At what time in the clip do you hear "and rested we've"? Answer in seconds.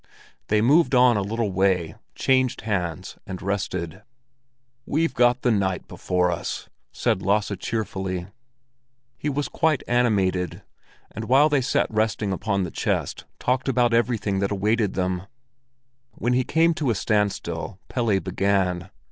3.27-5.13